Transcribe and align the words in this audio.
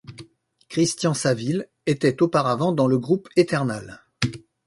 Christian 0.67 1.13
Savill 1.13 1.69
était 1.85 2.23
auparavant 2.23 2.71
dans 2.71 2.87
le 2.87 2.97
groupe 2.97 3.29
Eternal. 3.35 4.01